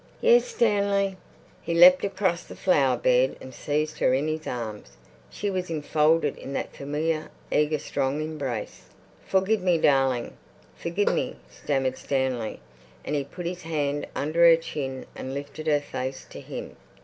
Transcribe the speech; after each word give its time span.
"Yes, 0.19 0.45
Stanley." 0.45 1.15
He 1.61 1.75
leapt 1.75 2.03
across 2.03 2.43
the 2.43 2.55
flower 2.55 2.97
bed 2.97 3.35
and 3.39 3.53
seized 3.53 3.99
her 3.99 4.15
in 4.15 4.27
his 4.27 4.47
arms. 4.47 4.97
She 5.29 5.51
was 5.51 5.69
enfolded 5.69 6.37
in 6.39 6.53
that 6.53 6.75
familiar, 6.75 7.29
eager, 7.51 7.77
strong 7.77 8.19
embrace. 8.19 8.85
"Forgive 9.27 9.61
me, 9.61 9.77
darling, 9.77 10.35
forgive 10.75 11.13
me," 11.13 11.35
stammered 11.51 11.99
Stanley, 11.99 12.59
and 13.05 13.15
he 13.15 13.23
put 13.23 13.45
his 13.45 13.61
hand 13.61 14.07
under 14.15 14.43
her 14.43 14.55
chin 14.57 15.05
and 15.15 15.35
lifted 15.35 15.67
her 15.67 15.81
face 15.81 16.25
to 16.31 16.39
him. 16.41 16.77